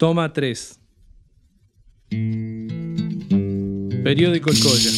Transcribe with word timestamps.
Toma 0.00 0.32
3. 0.32 0.80
Periódico 4.02 4.48
El 4.48 4.60
Colla. 4.60 4.90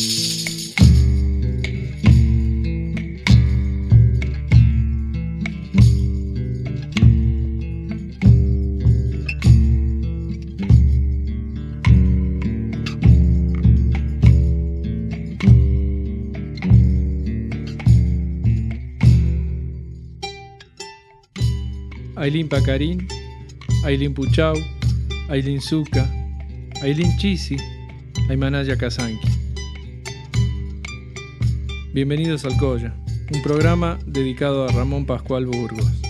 Ailín 22.15 22.49
Pacarín, 22.49 23.09
Ailín 23.85 24.15
Puchau, 24.15 24.55
Ailín 25.29 25.61
Zuca, 25.61 26.07
Ailín 26.83 27.17
Chisi, 27.17 27.57
Aymanaya 28.29 28.77
Kazanki. 28.77 29.29
Bienvenidos 31.95 32.45
al 32.45 32.57
Colla, 32.59 32.95
un 33.33 33.43
programa 33.43 33.99
dedicado 34.07 34.69
a 34.69 34.73
Ramón 34.73 35.07
Pascual 35.07 35.47
Burgos, 35.47 36.03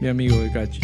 mi 0.00 0.08
amigo 0.08 0.36
de 0.38 0.50
Cachi. 0.50 0.80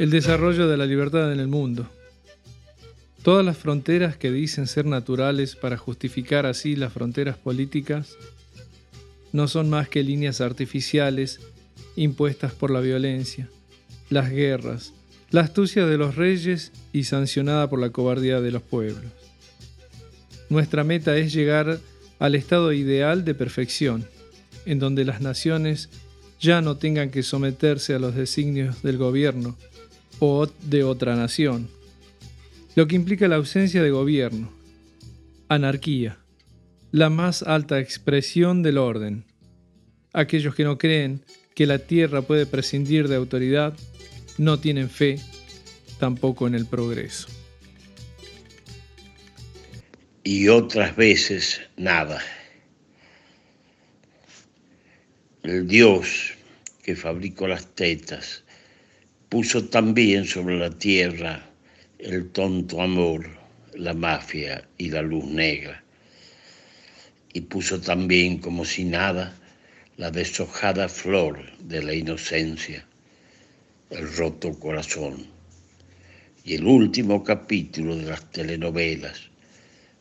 El 0.00 0.08
desarrollo 0.08 0.66
de 0.66 0.78
la 0.78 0.86
libertad 0.86 1.30
en 1.30 1.40
el 1.40 1.48
mundo. 1.48 1.86
Todas 3.22 3.44
las 3.44 3.58
fronteras 3.58 4.16
que 4.16 4.30
dicen 4.30 4.66
ser 4.66 4.86
naturales 4.86 5.56
para 5.56 5.76
justificar 5.76 6.46
así 6.46 6.74
las 6.74 6.94
fronteras 6.94 7.36
políticas 7.36 8.16
no 9.32 9.46
son 9.46 9.68
más 9.68 9.90
que 9.90 10.02
líneas 10.02 10.40
artificiales 10.40 11.40
impuestas 11.96 12.54
por 12.54 12.70
la 12.70 12.80
violencia, 12.80 13.50
las 14.08 14.30
guerras, 14.30 14.94
la 15.30 15.42
astucia 15.42 15.84
de 15.84 15.98
los 15.98 16.16
reyes 16.16 16.72
y 16.94 17.04
sancionada 17.04 17.68
por 17.68 17.78
la 17.78 17.90
cobardía 17.90 18.40
de 18.40 18.52
los 18.52 18.62
pueblos. 18.62 19.12
Nuestra 20.48 20.82
meta 20.82 21.14
es 21.18 21.30
llegar 21.30 21.78
al 22.18 22.34
estado 22.36 22.72
ideal 22.72 23.22
de 23.26 23.34
perfección, 23.34 24.06
en 24.64 24.78
donde 24.78 25.04
las 25.04 25.20
naciones 25.20 25.90
ya 26.40 26.62
no 26.62 26.78
tengan 26.78 27.10
que 27.10 27.22
someterse 27.22 27.94
a 27.94 27.98
los 27.98 28.14
designios 28.14 28.80
del 28.80 28.96
gobierno, 28.96 29.58
o 30.20 30.46
de 30.46 30.84
otra 30.84 31.16
nación, 31.16 31.68
lo 32.76 32.86
que 32.86 32.94
implica 32.94 33.26
la 33.26 33.36
ausencia 33.36 33.82
de 33.82 33.90
gobierno, 33.90 34.52
anarquía, 35.48 36.18
la 36.92 37.10
más 37.10 37.42
alta 37.42 37.80
expresión 37.80 38.62
del 38.62 38.78
orden. 38.78 39.24
Aquellos 40.12 40.54
que 40.54 40.64
no 40.64 40.78
creen 40.78 41.24
que 41.54 41.66
la 41.66 41.78
tierra 41.78 42.22
puede 42.22 42.46
prescindir 42.46 43.08
de 43.08 43.16
autoridad 43.16 43.74
no 44.38 44.60
tienen 44.60 44.88
fe 44.88 45.18
tampoco 45.98 46.46
en 46.46 46.54
el 46.54 46.66
progreso. 46.66 47.28
Y 50.22 50.48
otras 50.48 50.96
veces 50.96 51.60
nada. 51.76 52.20
El 55.42 55.66
Dios 55.66 56.34
que 56.82 56.94
fabricó 56.94 57.48
las 57.48 57.74
tetas, 57.74 58.44
puso 59.30 59.64
también 59.66 60.26
sobre 60.26 60.58
la 60.58 60.70
tierra 60.70 61.46
el 62.00 62.30
tonto 62.30 62.82
amor, 62.82 63.30
la 63.74 63.94
mafia 63.94 64.68
y 64.76 64.90
la 64.90 65.02
luz 65.02 65.24
negra. 65.24 65.84
Y 67.32 67.42
puso 67.42 67.80
también 67.80 68.38
como 68.38 68.64
si 68.64 68.84
nada 68.84 69.36
la 69.96 70.10
deshojada 70.10 70.88
flor 70.88 71.38
de 71.60 71.80
la 71.80 71.94
inocencia, 71.94 72.84
el 73.90 74.12
roto 74.16 74.58
corazón. 74.58 75.28
Y 76.44 76.54
el 76.54 76.66
último 76.66 77.22
capítulo 77.22 77.94
de 77.94 78.06
las 78.06 78.28
telenovelas, 78.32 79.20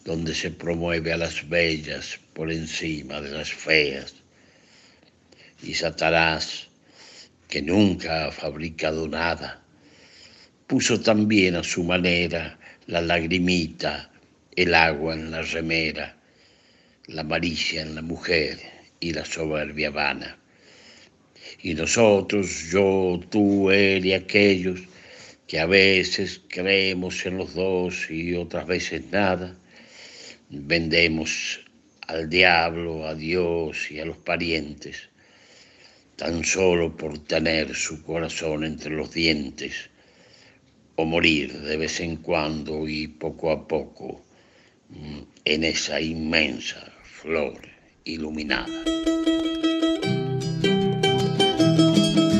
donde 0.06 0.34
se 0.34 0.50
promueve 0.50 1.14
a 1.14 1.18
las 1.18 1.48
bellas 1.48 2.20
por 2.34 2.52
encima 2.52 3.22
de 3.22 3.30
las 3.30 3.54
feas. 3.54 4.16
Y 5.62 5.76
Satanás, 5.76 6.69
que 7.50 7.64
nunca 7.64 8.28
ha 8.28 8.32
fabricado 8.32 9.08
nada, 9.08 9.60
puso 10.68 11.02
también 11.02 11.56
a 11.56 11.64
su 11.64 11.84
manera 11.84 12.60
la 12.86 13.02
lagrimita, 13.02 14.12
el 14.56 14.76
agua 14.76 15.16
en 15.16 15.32
la 15.32 15.42
remera, 15.42 16.16
la 17.08 17.24
malicia 17.24 17.82
en 17.82 17.96
la 17.96 18.04
mujer 18.04 18.60
y 19.00 19.14
la 19.14 19.26
soberbia 19.26 19.90
vana. 19.90 20.38
Y 21.64 21.74
nosotros, 21.74 22.70
yo, 22.72 23.20
tú, 23.32 23.72
él 23.72 24.06
y 24.06 24.14
aquellos, 24.14 24.82
que 25.48 25.60
a 25.60 25.66
veces 25.66 26.42
creemos 26.50 27.26
en 27.26 27.38
los 27.38 27.56
dos 27.56 28.12
y 28.12 28.36
otras 28.36 28.68
veces 28.68 29.02
nada, 29.12 29.58
vendemos 30.52 31.62
al 32.06 32.30
diablo, 32.30 33.08
a 33.08 33.16
Dios 33.16 33.90
y 33.90 34.00
a 34.00 34.06
los 34.06 34.18
parientes 34.18 35.09
tan 36.20 36.44
solo 36.44 36.98
por 36.98 37.18
tener 37.20 37.74
su 37.74 38.04
corazón 38.04 38.66
entre 38.66 38.92
los 38.92 39.14
dientes, 39.14 39.90
o 40.98 41.06
morir 41.06 41.62
de 41.62 41.78
vez 41.78 42.02
en 42.02 42.18
cuando 42.18 42.90
y 42.90 43.08
poco 43.08 43.54
a 43.54 43.66
poco 43.66 44.22
mm, 44.90 45.20
en 45.46 45.64
esa 45.64 46.02
inmensa 46.02 46.92
flor 47.04 47.62
iluminada. 48.04 48.68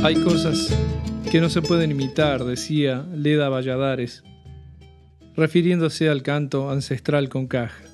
Hay 0.04 0.16
cosas 0.26 0.76
que 1.32 1.40
no 1.40 1.50
se 1.50 1.62
pueden 1.62 1.92
imitar, 1.92 2.44
decía 2.44 3.06
Leda 3.16 3.48
Valladares, 3.48 4.24
refiriéndose 5.38 6.10
al 6.10 6.22
canto 6.22 6.70
ancestral 6.70 7.30
con 7.30 7.48
caja 7.48 7.89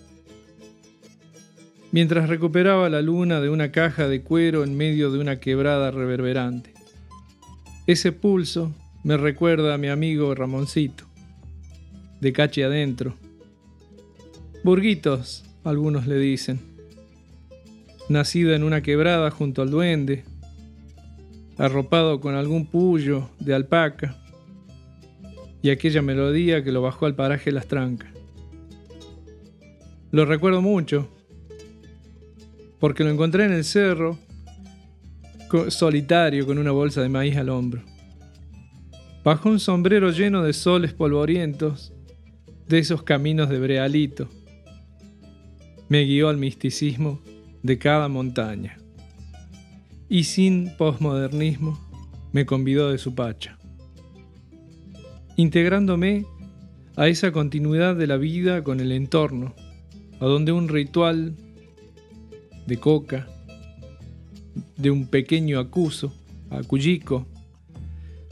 mientras 1.95 2.27
recuperaba 2.27 2.89
la 2.89 3.01
luna 3.01 3.39
de 3.39 3.47
una 3.47 3.71
caja 3.71 4.09
de 4.09 4.21
cuero 4.21 4.65
en 4.65 4.75
medio 4.75 5.11
de 5.11 5.17
una 5.17 5.39
quebrada 5.39 5.91
reverberante. 5.91 6.73
Ese 7.87 8.11
pulso 8.11 8.73
me 9.05 9.15
recuerda 9.15 9.73
a 9.73 9.77
mi 9.77 9.87
amigo 9.87 10.35
Ramoncito, 10.35 11.05
de 12.19 12.33
cache 12.33 12.65
adentro. 12.65 13.15
Burguitos, 14.61 15.45
algunos 15.63 16.05
le 16.05 16.17
dicen. 16.17 16.59
Nacido 18.09 18.53
en 18.53 18.63
una 18.63 18.81
quebrada 18.81 19.31
junto 19.31 19.61
al 19.61 19.71
duende, 19.71 20.25
arropado 21.57 22.19
con 22.19 22.35
algún 22.35 22.65
puyo 22.65 23.29
de 23.39 23.53
alpaca 23.53 24.17
y 25.61 25.69
aquella 25.69 26.01
melodía 26.01 26.61
que 26.61 26.73
lo 26.73 26.81
bajó 26.81 27.05
al 27.05 27.15
paraje 27.15 27.53
Las 27.53 27.67
Trancas. 27.67 28.09
Lo 30.11 30.25
recuerdo 30.25 30.61
mucho, 30.61 31.14
porque 32.85 33.03
lo 33.03 33.09
encontré 33.09 33.45
en 33.45 33.51
el 33.51 33.63
cerro, 33.63 34.15
solitario 35.69 36.45
con 36.45 36.59
una 36.59 36.69
bolsa 36.69 37.01
de 37.01 37.09
maíz 37.09 37.35
al 37.35 37.49
hombro. 37.49 37.81
Bajo 39.23 39.49
un 39.49 39.59
sombrero 39.59 40.11
lleno 40.11 40.43
de 40.43 40.53
soles 40.53 40.93
polvorientos, 40.93 41.93
de 42.67 42.77
esos 42.77 43.01
caminos 43.01 43.49
de 43.49 43.57
Brealito, 43.57 44.29
me 45.89 46.03
guió 46.03 46.29
al 46.29 46.37
misticismo 46.37 47.23
de 47.63 47.79
cada 47.79 48.07
montaña. 48.07 48.77
Y 50.07 50.25
sin 50.25 50.69
posmodernismo, 50.77 51.79
me 52.33 52.45
convidó 52.45 52.91
de 52.91 52.99
su 52.99 53.15
pacha. 53.15 53.57
Integrándome 55.37 56.27
a 56.95 57.07
esa 57.07 57.31
continuidad 57.31 57.95
de 57.95 58.05
la 58.05 58.17
vida 58.17 58.63
con 58.63 58.79
el 58.79 58.91
entorno, 58.91 59.55
a 60.19 60.25
donde 60.25 60.51
un 60.51 60.67
ritual 60.67 61.35
de 62.65 62.77
coca, 62.77 63.27
de 64.77 64.91
un 64.91 65.07
pequeño 65.07 65.59
acuso, 65.59 66.13
acuyico, 66.49 67.25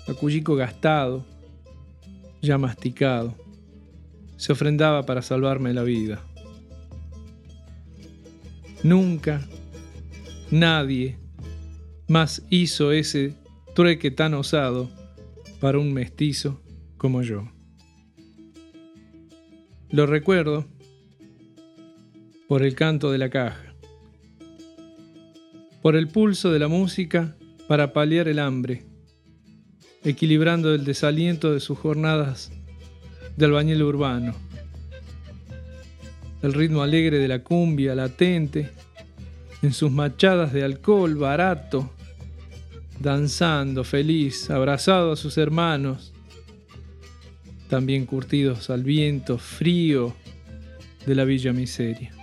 acuyico 0.07 0.55
gastado, 0.55 1.25
ya 2.41 2.57
masticado, 2.57 3.35
se 4.37 4.51
ofrendaba 4.51 5.05
para 5.05 5.21
salvarme 5.21 5.73
la 5.73 5.83
vida. 5.83 6.21
Nunca, 8.83 9.47
nadie 10.51 11.17
más 12.07 12.43
hizo 12.49 12.91
ese 12.91 13.35
trueque 13.73 14.11
tan 14.11 14.33
osado 14.33 14.89
para 15.61 15.79
un 15.79 15.93
mestizo 15.93 16.61
como 16.97 17.21
yo. 17.21 17.49
Lo 19.89 20.05
recuerdo 20.05 20.65
por 22.47 22.63
el 22.63 22.75
canto 22.75 23.11
de 23.11 23.19
la 23.19 23.29
caja 23.29 23.72
por 25.83 25.97
el 25.97 26.07
pulso 26.07 26.49
de 26.49 26.59
la 26.59 26.69
música 26.69 27.35
para 27.67 27.91
paliar 27.91 28.29
el 28.29 28.39
hambre, 28.39 28.85
equilibrando 30.05 30.73
el 30.73 30.85
desaliento 30.85 31.53
de 31.53 31.59
sus 31.59 31.77
jornadas 31.77 32.53
de 33.35 33.45
albañil 33.45 33.83
urbano. 33.83 34.33
El 36.41 36.53
ritmo 36.53 36.83
alegre 36.83 37.19
de 37.19 37.27
la 37.27 37.43
cumbia 37.43 37.95
latente, 37.95 38.71
en 39.61 39.73
sus 39.73 39.91
machadas 39.91 40.53
de 40.53 40.63
alcohol 40.63 41.15
barato, 41.15 41.91
danzando 43.01 43.83
feliz, 43.83 44.49
abrazado 44.49 45.11
a 45.11 45.17
sus 45.17 45.37
hermanos, 45.37 46.13
también 47.69 48.05
curtidos 48.05 48.69
al 48.69 48.83
viento 48.83 49.37
frío 49.37 50.15
de 51.05 51.13
la 51.13 51.25
Villa 51.25 51.51
Miseria. 51.51 52.22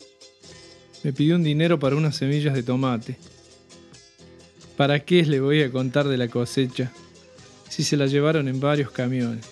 Me 1.03 1.13
pidió 1.13 1.35
un 1.35 1.43
dinero 1.43 1.79
para 1.79 1.95
unas 1.95 2.15
semillas 2.15 2.53
de 2.53 2.63
tomate. 2.63 3.17
¿Para 4.77 4.99
qué 4.99 5.23
le 5.25 5.39
voy 5.39 5.61
a 5.61 5.71
contar 5.71 6.07
de 6.07 6.17
la 6.17 6.27
cosecha 6.27 6.91
si 7.69 7.83
se 7.83 7.97
la 7.97 8.05
llevaron 8.05 8.47
en 8.47 8.59
varios 8.59 8.91
camiones? 8.91 9.45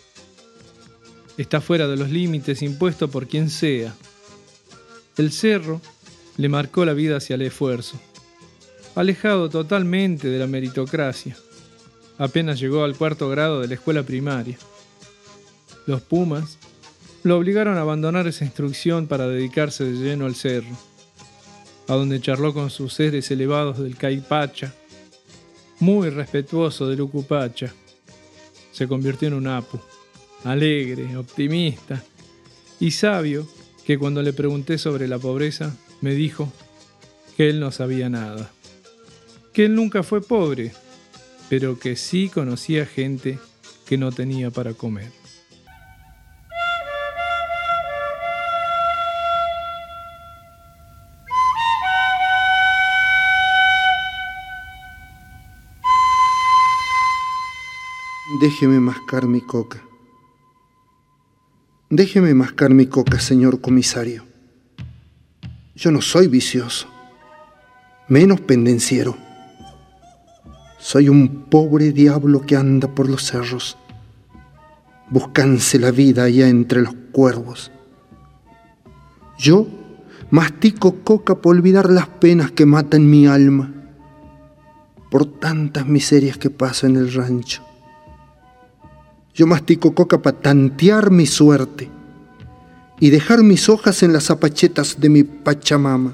Está 1.38 1.62
fuera 1.62 1.88
de 1.88 1.98
los 1.98 2.10
límites 2.10 2.62
impuestos 2.62 3.10
por 3.10 3.28
quien 3.28 3.50
sea. 3.50 3.96
El 5.18 5.32
cerro 5.32 5.82
le 6.38 6.50
marcó 6.50 6.86
la 6.86 6.94
vida 6.94 7.18
hacia 7.18 7.36
el 7.36 7.42
esfuerzo, 7.44 8.00
alejado 8.96 9.50
totalmente 9.50 10.30
de 10.30 10.40
la 10.40 10.48
meritocracia. 10.48 11.36
Apenas 12.18 12.60
llegó 12.60 12.84
al 12.84 12.96
cuarto 12.96 13.30
grado 13.30 13.62
de 13.62 13.68
la 13.68 13.76
escuela 13.76 14.04
primaria. 14.04 14.58
Los 15.86 16.02
Pumas 16.02 16.58
lo 17.24 17.38
obligaron 17.38 17.78
a 17.78 17.82
abandonar 17.82 18.28
esa 18.28 18.46
instrucción 18.46 19.08
para 19.08 19.28
dedicarse 19.28 19.84
de 19.84 19.94
lleno 19.94 20.26
al 20.26 20.36
cerro, 20.36 20.78
a 21.90 21.96
donde 21.96 22.22
charló 22.22 22.54
con 22.54 22.70
sus 22.70 22.94
seres 22.94 23.30
elevados 23.32 23.80
del 23.80 23.98
Caipacha, 23.98 24.74
muy 25.80 26.10
respetuoso 26.10 26.88
del 26.88 27.02
Ucupacha. 27.02 27.74
Se 28.72 28.88
convirtió 28.88 29.28
en 29.28 29.34
un 29.34 29.48
apu, 29.48 29.80
alegre, 30.44 31.18
optimista 31.18 32.02
y 32.80 32.92
sabio 32.92 33.48
que 33.84 33.98
cuando 33.98 34.22
le 34.22 34.34
pregunté 34.34 34.78
sobre 34.78 35.08
la 35.08 35.18
pobreza 35.18 35.76
me 36.02 36.14
dijo 36.14 36.54
que 37.36 37.50
él 37.50 37.60
no 37.60 37.72
sabía 37.72 38.08
nada, 38.08 38.52
que 39.52 39.66
él 39.66 39.74
nunca 39.74 40.04
fue 40.04 40.22
pobre, 40.22 40.72
pero 41.50 41.80
que 41.80 41.96
sí 41.96 42.30
conocía 42.30 42.86
gente 42.86 43.40
que 43.88 43.98
no 43.98 44.12
tenía 44.12 44.52
para 44.52 44.76
comer. 44.76 45.10
Déjeme 58.40 58.80
mascar 58.80 59.28
mi 59.28 59.42
coca. 59.42 59.84
Déjeme 61.90 62.34
mascar 62.34 62.74
mi 62.74 62.86
coca, 62.86 63.20
señor 63.20 63.60
comisario. 63.60 64.24
Yo 65.76 65.92
no 65.92 66.02
soy 66.02 66.30
vicioso, 66.30 66.88
menos 68.08 68.40
pendenciero. 68.40 69.18
Soy 70.78 71.10
un 71.10 71.50
pobre 71.50 71.92
diablo 71.92 72.46
que 72.46 72.56
anda 72.56 72.88
por 72.88 73.10
los 73.10 73.26
cerros, 73.26 73.78
buscándose 75.10 75.78
la 75.78 75.92
vida 75.92 76.24
allá 76.24 76.48
entre 76.48 76.82
los 76.82 76.94
cuervos. 77.12 77.74
Yo 79.38 79.68
mastico 80.32 81.04
coca 81.04 81.36
por 81.42 81.58
olvidar 81.58 81.90
las 81.90 82.08
penas 82.08 82.52
que 82.52 82.66
matan 82.66 83.10
mi 83.10 83.28
alma, 83.28 83.74
por 85.12 85.26
tantas 85.26 85.86
miserias 85.88 86.38
que 86.38 86.50
paso 86.50 86.88
en 86.88 86.96
el 86.96 87.12
rancho. 87.12 87.69
Yo 89.40 89.48
mastico 89.48 89.96
coca 89.96 90.22
para 90.22 90.38
tantear 90.38 91.12
mi 91.12 91.26
suerte 91.26 91.90
y 93.00 93.10
dejar 93.10 93.42
mis 93.42 93.70
hojas 93.70 94.04
en 94.04 94.12
las 94.12 94.26
zapachetas 94.26 95.00
de 95.00 95.08
mi 95.08 95.24
Pachamama. 95.24 96.14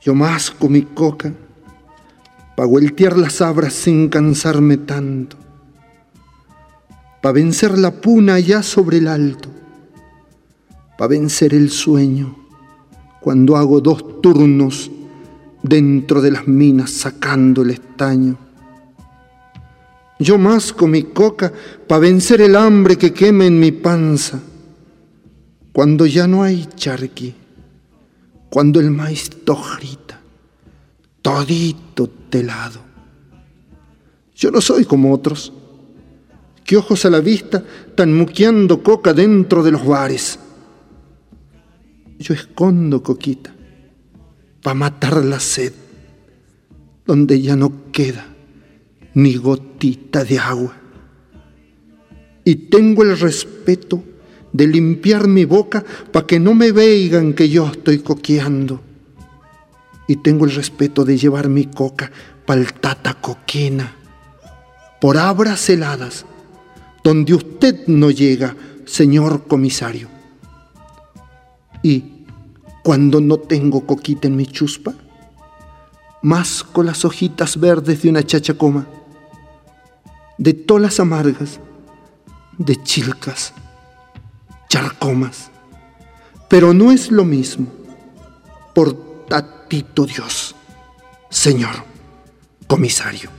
Yo 0.00 0.12
masco 0.16 0.68
mi 0.68 0.82
coca 0.82 1.32
para 2.56 2.66
vueltear 2.66 3.16
las 3.16 3.40
abras 3.40 3.74
sin 3.74 4.08
cansarme 4.08 4.76
tanto, 4.76 5.36
para 7.22 7.32
vencer 7.34 7.78
la 7.78 7.92
puna 7.92 8.34
allá 8.34 8.64
sobre 8.64 8.98
el 8.98 9.06
alto, 9.06 9.50
para 10.98 11.10
vencer 11.10 11.54
el 11.54 11.70
sueño 11.70 12.34
cuando 13.20 13.56
hago 13.56 13.80
dos 13.80 14.20
turnos 14.20 14.90
dentro 15.62 16.20
de 16.20 16.32
las 16.32 16.48
minas 16.48 16.90
sacando 16.90 17.62
el 17.62 17.70
estaño 17.70 18.36
yo 20.22 20.38
masco 20.38 20.86
mi 20.86 21.04
coca 21.04 21.52
para 21.86 22.00
vencer 22.00 22.40
el 22.40 22.56
hambre 22.56 22.96
que 22.96 23.12
quema 23.12 23.46
en 23.46 23.58
mi 23.58 23.72
panza. 23.72 24.40
Cuando 25.72 26.06
ya 26.06 26.26
no 26.26 26.42
hay 26.42 26.68
charqui, 26.74 27.34
cuando 28.50 28.80
el 28.80 28.90
maíz 28.90 29.30
grita, 29.46 30.20
todito 31.22 32.08
telado. 32.28 32.80
Yo 34.34 34.50
no 34.50 34.60
soy 34.60 34.84
como 34.84 35.14
otros, 35.14 35.52
que 36.64 36.76
ojos 36.76 37.04
a 37.04 37.10
la 37.10 37.20
vista 37.20 37.64
tan 37.94 38.14
muqueando 38.14 38.82
coca 38.82 39.14
dentro 39.14 39.62
de 39.62 39.72
los 39.72 39.86
bares. 39.86 40.38
Yo 42.18 42.34
escondo 42.34 43.02
coquita 43.02 43.54
para 44.62 44.74
matar 44.74 45.24
la 45.24 45.40
sed, 45.40 45.72
donde 47.06 47.40
ya 47.40 47.56
no 47.56 47.90
queda 47.90 48.31
ni 49.14 49.36
gotita 49.36 50.24
de 50.24 50.38
agua. 50.38 50.76
Y 52.44 52.54
tengo 52.56 53.02
el 53.02 53.18
respeto 53.18 54.02
de 54.52 54.66
limpiar 54.66 55.28
mi 55.28 55.44
boca 55.44 55.84
para 56.10 56.26
que 56.26 56.38
no 56.38 56.54
me 56.54 56.72
vean 56.72 57.34
que 57.34 57.48
yo 57.48 57.66
estoy 57.66 57.98
coqueando. 57.98 58.80
Y 60.08 60.16
tengo 60.16 60.44
el 60.44 60.54
respeto 60.54 61.04
de 61.04 61.16
llevar 61.16 61.48
mi 61.48 61.66
coca 61.66 62.10
pa'l 62.44 62.72
tata 62.74 63.14
coquina, 63.14 63.94
por 65.00 65.16
abras 65.16 65.68
heladas, 65.70 66.26
donde 67.04 67.34
usted 67.34 67.86
no 67.86 68.10
llega, 68.10 68.56
señor 68.84 69.46
comisario. 69.46 70.08
Y 71.82 72.24
cuando 72.82 73.20
no 73.20 73.38
tengo 73.38 73.86
coquita 73.86 74.26
en 74.26 74.36
mi 74.36 74.46
chuspa, 74.46 74.92
masco 76.22 76.82
las 76.82 77.04
hojitas 77.04 77.58
verdes 77.58 78.02
de 78.02 78.10
una 78.10 78.24
chachacoma, 78.24 78.86
de 80.42 80.54
tolas 80.54 80.98
amargas, 80.98 81.60
de 82.58 82.74
chilcas, 82.82 83.54
charcomas. 84.68 85.52
Pero 86.48 86.74
no 86.74 86.90
es 86.90 87.12
lo 87.12 87.24
mismo, 87.24 87.68
por 88.74 89.26
tatito 89.26 90.04
Dios, 90.04 90.56
señor 91.30 91.84
comisario. 92.66 93.30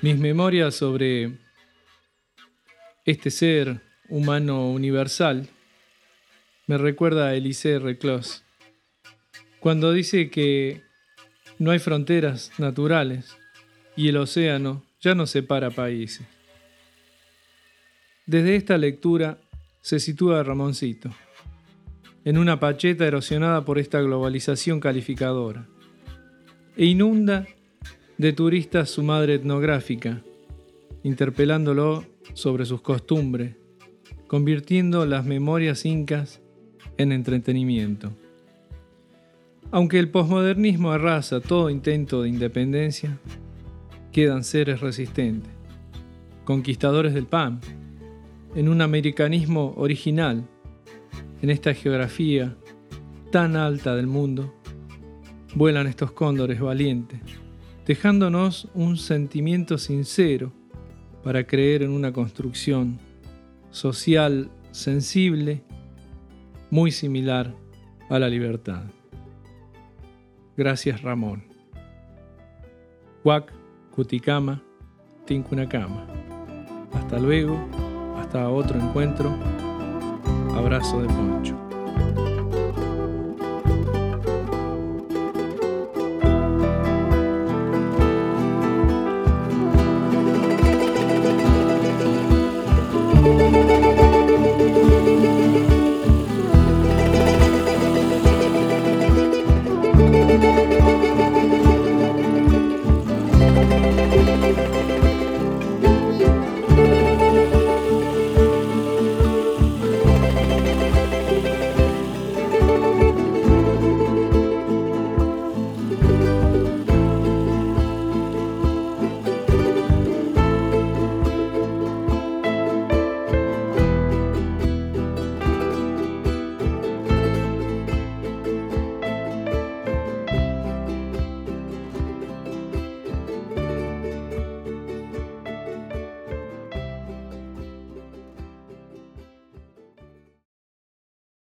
Mis 0.00 0.16
memorias 0.16 0.76
sobre 0.76 1.32
este 3.04 3.32
ser 3.32 3.80
humano 4.08 4.70
universal 4.70 5.48
me 6.68 6.78
recuerda 6.78 7.26
a 7.26 7.34
Elisée 7.34 7.80
Reclos, 7.80 8.44
cuando 9.58 9.92
dice 9.92 10.30
que 10.30 10.82
no 11.58 11.72
hay 11.72 11.80
fronteras 11.80 12.52
naturales 12.58 13.36
y 13.96 14.06
el 14.06 14.18
océano 14.18 14.84
ya 15.00 15.16
no 15.16 15.26
separa 15.26 15.70
países. 15.70 16.24
Desde 18.24 18.54
esta 18.54 18.78
lectura 18.78 19.38
se 19.80 19.98
sitúa 19.98 20.44
Ramoncito, 20.44 21.10
en 22.24 22.38
una 22.38 22.60
pacheta 22.60 23.04
erosionada 23.04 23.64
por 23.64 23.80
esta 23.80 24.00
globalización 24.00 24.78
calificadora, 24.78 25.66
e 26.76 26.84
inunda 26.84 27.48
de 28.18 28.32
turistas 28.32 28.90
su 28.90 29.04
madre 29.04 29.34
etnográfica, 29.34 30.22
interpelándolo 31.04 32.04
sobre 32.34 32.64
sus 32.66 32.80
costumbres, 32.80 33.54
convirtiendo 34.26 35.06
las 35.06 35.24
memorias 35.24 35.84
incas 35.84 36.40
en 36.96 37.12
entretenimiento. 37.12 38.10
Aunque 39.70 40.00
el 40.00 40.10
posmodernismo 40.10 40.90
arrasa 40.90 41.40
todo 41.40 41.70
intento 41.70 42.22
de 42.22 42.30
independencia, 42.30 43.20
quedan 44.10 44.42
seres 44.42 44.80
resistentes, 44.80 45.52
conquistadores 46.44 47.14
del 47.14 47.26
pan, 47.26 47.60
en 48.56 48.68
un 48.68 48.82
americanismo 48.82 49.74
original, 49.76 50.44
en 51.40 51.50
esta 51.50 51.72
geografía 51.72 52.56
tan 53.30 53.54
alta 53.54 53.94
del 53.94 54.08
mundo, 54.08 54.52
vuelan 55.54 55.86
estos 55.86 56.10
cóndores 56.10 56.58
valientes 56.58 57.20
dejándonos 57.88 58.68
un 58.74 58.98
sentimiento 58.98 59.78
sincero 59.78 60.52
para 61.24 61.44
creer 61.44 61.82
en 61.82 61.90
una 61.90 62.12
construcción 62.12 62.98
social 63.70 64.50
sensible 64.70 65.64
muy 66.70 66.92
similar 66.92 67.54
a 68.10 68.18
la 68.18 68.28
libertad. 68.28 68.82
Gracias 70.54 71.00
Ramón. 71.00 71.44
Huac, 73.24 73.52
Cuticama, 73.90 74.62
Tincunacama. 75.24 76.06
Hasta 76.92 77.18
luego, 77.18 77.58
hasta 78.18 78.50
otro 78.50 78.78
encuentro. 78.78 79.34
Abrazo 80.54 81.00
de 81.00 81.08
Poncho. 81.08 81.67